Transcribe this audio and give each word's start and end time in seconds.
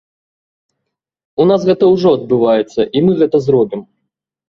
У 1.45 1.47
нас 1.51 1.61
гэта 1.69 1.83
ўжо 1.93 2.09
адбываецца, 2.19 2.81
і 2.95 3.07
мы 3.07 3.11
гэта 3.25 3.37
зробім. 3.49 3.89